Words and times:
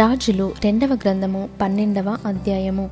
రాజులు 0.00 0.52
రెండవ 0.64 0.88
గ్రంథము 0.94 1.48
పన్నెండవ 1.60 2.16
అధ్యాయము. 2.26 2.90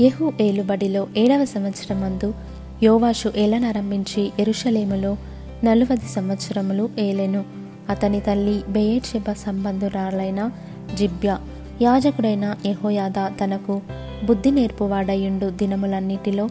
యహు 0.00 0.32
ఏలుబడిలో 0.40 1.08
ఏడవ 1.16 1.44
సంవత్సరమందు 1.44 2.34
యోవాషు 2.82 3.32
ఏలనారంభించి 3.36 4.32
ఎరుషలేములో 4.38 5.16
నలువది 5.64 6.08
సంవత్సరములు 6.14 6.88
ఏలెను. 6.98 7.44
అతని 7.90 8.20
తల్లి 8.20 8.62
బెయేర్షెబ 8.68 9.32
సంబంధురాలైన 9.32 10.50
జిబ్య 10.94 11.38
యాజకుడైన 11.82 12.56
యహోయాద 12.66 13.44
తనకు 13.44 13.80
బుద్ధి 14.24 14.50
నేర్పువాడయుండు 14.50 15.46
దినములన్నిటిలో 15.50 16.48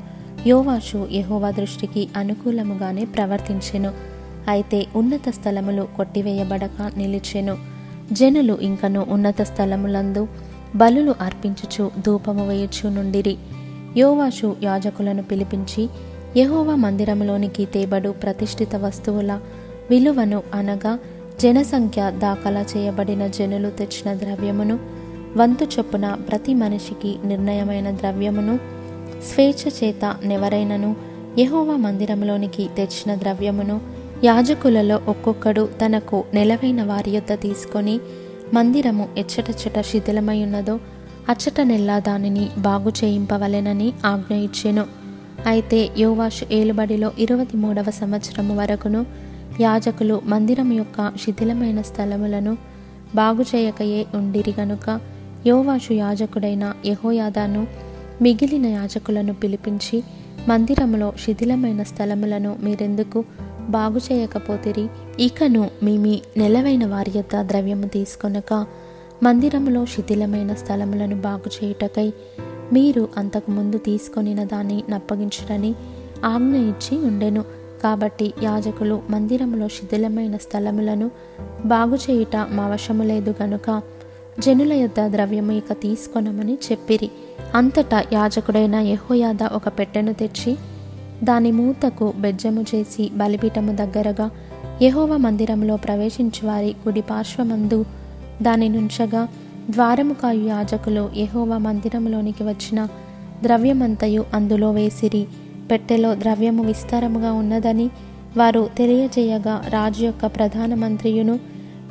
యోవాషు 0.47 1.07
యహోవా 1.11 1.51
దృష్టికి 1.51 2.09
అనుకూలముగానే 2.15 3.05
ప్రవర్తించెను. 3.05 3.93
అయితే 4.47 4.85
ఉన్నత 4.95 5.29
స్థలములు 5.29 5.87
కొట్టివేయబడక 5.97 6.91
నిలిచెను. 6.97 7.78
జనులు 8.13 8.57
ఇంకను 8.61 9.05
ఉన్నత 9.09 9.41
స్థలములందు 9.41 10.27
బలులు 10.75 11.15
అర్పించుచు 11.21 11.91
ధూపము 12.05 12.47
వేయుచు 12.47 12.89
నుండిరి. 12.89 13.37
యోవాషు 13.97 14.55
యాజకులను 14.63 15.23
పిలిపించి 15.23 15.89
యహోవా 16.37 16.75
మందిరములోనికి 16.75 17.65
తేబడు 17.65 18.09
ప్రతిష్ఠిత 18.11 18.75
వస్తువుల 18.75 19.39
విలువను 19.89 20.43
అనగా 20.53 20.99
జనసంఖ్య 21.39 22.11
దాఖలా 22.17 22.61
చేయబడిన 22.61 23.27
జనులు 23.27 23.69
తెచ్చిన 23.69 24.13
ద్రవ్యమును 24.13 24.79
వంతు 25.37 25.63
చొప్పున 25.63 26.17
ప్రతి 26.29 26.53
మనిషికి 26.53 27.17
నిర్ణయమైన 27.23 27.91
ద్రవ్యమును 27.91 28.59
స్వేచ్ఛ 29.29 29.71
చేత 29.83 30.15
నెవరైనను 30.23 30.95
యహోవా 31.39 31.75
మందిరంలోనికి 31.75 32.69
తెచ్చిన 32.77 33.15
ద్రవ్యమును 33.15 33.98
యాజకులలో 34.23 35.01
ఒక్కొక్కడు 35.07 35.69
తనకు 35.85 36.23
నెలవైన 36.33 36.83
వారి 36.83 37.11
యొద్ద 37.11 37.31
తీసుకొని 37.41 37.99
మందిరము 38.53 39.07
ఎచ్చటచ్చట 39.17 39.81
శిథిలమై 39.81 40.43
ఉన్నదో 40.43 40.79
అచ్చట 41.29 41.61
నెల్లా 41.61 41.99
దానిని 41.99 42.49
బాగు 42.57 42.89
చేయింపవలెనని 42.89 43.93
ఆజ్ఞ 44.05 44.35
ఇచ్చెను. 44.35 44.85
అయితే 45.47 45.89
యోవాషు 45.97 46.45
ఏలుబడిలో 46.51 47.11
ఇరవై 47.19 47.45
మూడవ 47.55 47.91
సంవత్సరము 47.91 48.55
వరకును 48.55 49.05
యాజకులు 49.61 50.21
మందిరం 50.25 50.71
యొక్క 50.73 51.11
శిథిలమైన 51.17 51.81
స్థలములను 51.81 52.57
బాగు 53.15 53.41
చేయకయే 53.41 54.05
ఉండిరి 54.15 54.53
గనుక 54.59 54.99
యోవాషు 55.47 55.93
యాజకుడైన 55.93 56.73
యహోయాదాను 56.85 57.67
మిగిలిన 58.21 58.65
యాజకులను 58.65 59.33
పిలిపించి 59.33 60.03
మందిరములో 60.47 61.13
శిథిలమైన 61.25 61.83
స్థలములను 61.83 62.55
మీరెందుకు 62.63 63.25
బాగు 63.69 63.97
చేయకపోతిరి 63.97 64.87
ఇకను 65.19 65.69
మీ 65.83 66.21
నెలవైన 66.37 66.85
వారి 66.85 67.11
యొక్క 67.15 67.41
ద్రవ్యము 67.41 67.87
తీసుకొనక 67.87 68.65
మందిరములో 69.23 69.85
శిథిలమైన 69.85 70.53
స్థలములను 70.53 71.15
బాగు 71.15 71.49
చేయుటకై 71.49 72.13
మీరు 72.73 73.07
అంతకు 73.17 73.51
ముందు 73.51 73.77
తీసుకొనిన 73.77 74.43
దాన్ని 74.43 74.83
నప్పగించుటని 74.89 75.75
ఆజ్ఞ 76.25 76.55
ఇచ్చి 76.55 76.97
ఉండెను. 76.97 77.43
కాబట్టి 77.83 78.33
యాజకులు 78.43 79.01
మందిరములో 79.09 79.67
శిథిలమైన 79.67 80.37
స్థలములను 80.37 81.11
బాగు 81.65 81.95
చేయుట 81.95 82.35
మా 82.35 82.67
వశము 82.67 83.03
లేదు 83.03 83.35
గనుక 83.41 83.81
జనుల 84.39 84.73
యొద్ద 84.73 85.07
ద్రవ్యము 85.07 85.51
ఇక 85.51 85.71
తీసుకొనమని 85.71 86.57
చెప్పిరి. 86.71 87.09
అంతటా 87.55 88.03
యాజకుడైన 88.13 88.75
యహోయాద 88.75 89.43
ఒక 89.43 89.67
పెట్టెను 89.67 90.13
తెచ్చి 90.13 90.57
దాని 91.23 91.51
మూతకు 91.51 92.13
బెజ్జము 92.17 92.65
చేసి 92.75 93.11
బలిపీఠము 93.17 93.75
దగ్గరగా 93.75 94.31
యహోవ 94.81 95.17
మందిరంలో 95.17 95.77
ప్రవేశించువారి 95.77 96.75
కుడి 96.83 97.01
పార్శ్వమందు 97.01 97.85
దాని 98.41 98.69
నుంచగా 98.69 99.27
ద్వారముకాయు 99.69 100.45
యాజకులు 100.47 101.09
యహోవ 101.17 101.57
మందిరంలోనికి 101.57 102.43
వచ్చిన 102.43 102.87
ద్రవ్యమంతయు 103.43 104.25
అందులో 104.33 104.71
వేసిరి. 104.71 105.27
పెట్టెలో 105.71 106.15
ద్రవ్యము 106.15 106.63
విస్తారముగా 106.63 107.31
ఉన్నదని 107.31 107.89
వారు 108.37 108.69
తెలియజేయగా 108.77 109.61
రాజు 109.69 110.05
యొక్క 110.05 110.25
ప్రధాన 110.25 110.75
మంత్రియును 110.75 111.39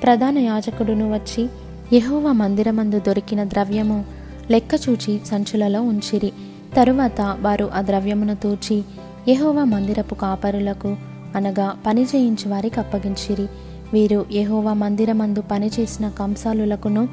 ప్రధాన 0.03 0.38
యాజకుడును 0.38 1.12
వచ్చి 1.12 1.48
యహోవ 1.97 2.32
మందిరమందు 2.32 2.98
దొరికిన 2.98 3.44
ద్రవ్యము 3.44 4.04
లెక్క 4.50 4.74
చూచి 4.88 5.20
సంచులలో 5.26 5.82
ఉంచిరి. 5.82 6.32
తరువాత 6.76 7.36
వారు 7.41 7.70
ఆ 7.74 7.80
ద్రవ్యమును 7.80 8.34
తూచి 8.34 8.82
యహోవా 9.28 9.65
మందిరపు 9.65 10.15
కాపరులకు 10.15 10.91
అనగా 11.37 11.77
పని 11.87 12.03
చేయించు 12.03 12.50
వారికి 12.50 12.81
అప్పగించిరి. 12.81 13.47
వీరు 13.93 14.27
యహోవా 14.33 14.72
మందిరమందు 14.72 15.41
పనిచేసిన 15.50 16.09
కంసాలులకును 16.09 17.09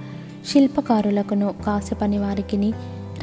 శిల్పకారులకును 0.47 1.53
కాస 1.65 1.93
పని 1.93 2.17
వారికిని 2.17 2.69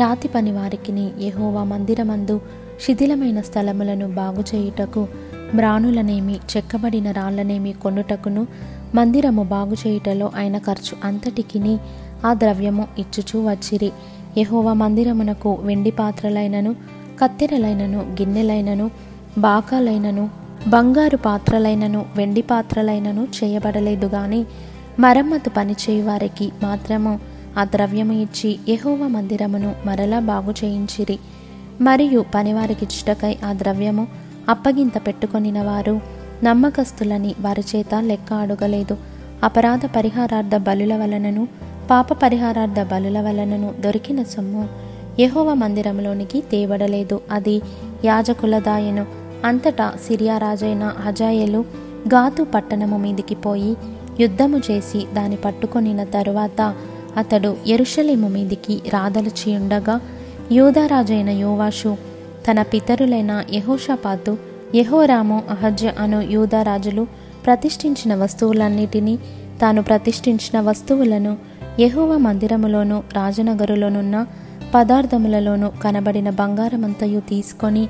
రాతి 0.01 0.29
పని 0.29 0.53
వారికిని 0.53 1.11
యెహోవా 1.21 1.65
మందిరమందు 1.65 2.41
శిథిలమైన 2.81 3.41
స్థలములను 3.41 4.07
బాగు 4.13 4.45
చేయుటకు 4.55 5.09
మ్రాణులనేమి 5.55 6.37
చెక్కబడిన 6.57 7.11
రాళ్ళనేమి 7.11 7.73
కొనుటకును 7.73 8.47
మందిరము 8.95 9.43
బాగు 9.43 9.77
చేయుటలో 9.87 10.33
ఆయన 10.37 10.59
ఖర్చు 10.59 10.95
అంతటికిని 11.05 11.75
ఆ 12.27 12.35
ద్రవ్యము 12.35 12.89
ఇచ్చుచూ 12.99 13.51
వచ్చిరి. 13.51 13.91
యహోవా 14.39 14.73
మందిరమునకు 14.73 15.59
వెండి 15.63 15.91
పాత్రలైనను 15.91 16.73
కత్తెరలైనను 17.23 17.99
గిన్నెలైనను 17.99 18.91
బాకాలైనను 19.39 20.31
బంగారు 20.69 21.17
పాత్రలైనను 21.17 22.07
వెండి 22.17 22.43
పాత్రలైనను 22.43 23.29
చేయబడలేదు 23.45 24.07
గాని 24.07 24.45
మరమ్మతు 24.99 25.51
పనిచేయు 25.51 26.05
వారికి 26.05 26.53
మాత్రము 26.63 27.21
ఆ 27.59 27.65
ద్రవ్యము 27.65 28.13
ఇచ్చి 28.13 28.59
యహోవ 28.69 28.97
మందిరమును 28.97 29.75
మరలా 29.87 30.19
బాగు 30.19 30.55
చేయించిరి. 30.65 31.19
మరియు 31.81 32.25
పనివారికి 32.35 32.85
ఇచ్చుటకై 32.85 33.39
ఆ 33.45 33.53
ద్రవ్యము 33.53 34.07
అప్పగింత 34.49 35.07
పెట్టుకొనిన 35.07 35.63
వారు 35.63 36.01
నమ్మకస్తులని 36.45 37.35
వారి 37.41 37.65
చేత 37.77 37.95
లెక్క 38.01 38.33
అడగలేదు. 38.33 38.97
అపరాధ 39.43 39.81
పరిహారార్థ 39.97 40.57
బలుల 40.57 40.97
వలనను 40.97 41.49
పాప 41.91 42.13
పరిహారార్థ 42.13 42.83
బలుల 42.95 43.21
వలనను 43.21 43.75
దొరికిన 43.81 44.23
సొమ్ము 44.23 44.92
యహోవ 45.21 45.55
మందిరంలోనికి 45.55 46.43
తేవడలేదు. 46.51 47.21
అది 47.31 47.61
యాజకుల 48.05 48.59
దాయను 48.59 49.07
అంతటా 49.45 49.93
సిరియా 50.09 50.39
రాజైన 50.39 50.93
హజాయలు 50.99 51.65
గాతు 52.09 52.43
పట్టణము 52.43 52.99
మీదికి 52.99 53.35
పోయి 53.35 53.77
యుద్ధము 54.21 54.61
చేసి 54.71 55.07
దాని 55.15 55.37
పట్టుకొనిన 55.37 56.05
తరువాత 56.05 56.75
అతడు 57.17 57.57
ఎరుషలేము 57.67 58.29
మీదికి 58.29 58.81
రాదలచి 58.89 59.57
ఉండగా 59.57 60.01
యూదారాజైన 60.53 61.31
యోవాషు 61.31 61.97
తన 62.51 62.63
పితరులైన 62.63 63.45
యహోషపాతు 63.53 64.39
యహోరాము 64.75 65.43
అహజ్య 65.51 65.93
అను 65.99 66.21
యూదారాజులు 66.21 67.07
ప్రతిష్ఠించిన 67.47 68.15
వస్తువులన్నిటినీ 68.15 69.19
తాను 69.61 69.83
ప్రతిష్ఠించిన 69.83 70.61
వస్తువులను 70.61 71.37
యహోవ 71.81 72.19
మందిరములోను 72.19 73.03
రాజనగరులోనున్న 73.13 74.27
పదార్థములలోనూ 74.75 75.71
కనబడిన 75.83 76.31
బంగారమంతయు 76.31 77.21
తీసుకొని 77.21 77.89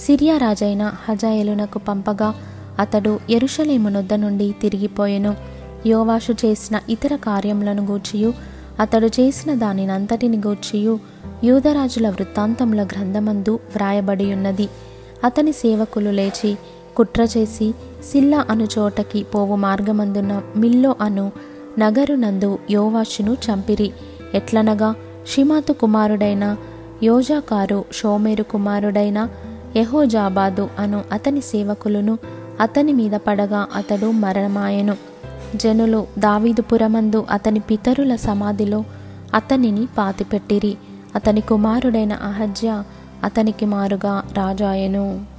సిరియా 0.00 0.36
రాజైన 0.38 0.92
హజాయలునకు 1.08 1.78
పంపగా 1.78 2.34
అతడు 2.78 3.20
ఎరుషలేము 3.30 3.88
నొద్ద 3.88 4.14
నుండి 4.14 4.54
తిరిగిపోయెను. 4.62 5.34
యోవాషు 5.86 6.32
చేసిన 6.32 6.80
ఇతర 6.88 7.16
కార్యములను 7.16 7.86
గూర్చియు 7.86 8.32
అతడు 8.80 9.06
చేసిన 9.06 9.54
దానినంతటిని 9.54 10.36
గూర్చియు 10.36 10.98
యూదరాజుల 11.44 12.10
వృత్తాంతముల 12.10 12.82
గ్రంథమందు 12.82 13.50
వ్రాయబడి 13.50 14.32
ఉన్నది 14.32 14.68
అతని 15.24 15.52
సేవకులు 15.52 16.10
లేచి 16.10 16.56
కుట్ర 16.96 17.22
చేసి 17.22 17.74
సిల్లా 18.12 18.46
అను 18.50 18.68
చోటకి 18.78 19.22
పోవు 19.22 19.56
మార్గమందున్న 19.56 20.42
మిల్లో 20.56 20.96
అను 21.00 21.32
నగరునందు 21.78 22.58
యోవాషును 22.70 23.32
చంపిరి. 23.32 23.92
ఎట్లనగా 24.34 24.94
షిమాతు 25.26 25.72
కుమారుడైన 25.72 26.56
యోజాకారు 27.02 27.84
షోమేరు 27.92 28.42
కుమారుడైన 28.42 29.28
యహోజాబాదు 29.76 30.68
అను 30.78 31.04
అతని 31.12 31.40
సేవకులను 31.40 32.18
అతని 32.60 32.92
మీద 32.92 33.10
పడగా 33.10 33.66
అతడు 33.74 34.10
మరణమాయెను. 34.10 34.96
జనులు 35.56 36.06
దావీదుపురమందు 36.18 37.26
అతని 37.30 37.60
పితరుల 37.60 38.16
సమాధిలో 38.16 38.84
అతనిని 39.34 39.88
పాతిపెట్టిరి. 39.98 40.76
అతని 41.14 41.40
కుమారుడైన 41.40 42.12
అహజ్య 42.12 42.82
అతనికి 43.24 43.66
మారుగా 43.66 44.22
రాజాయెను. 44.32 45.33